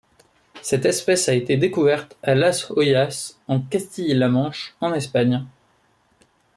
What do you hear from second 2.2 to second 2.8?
à Las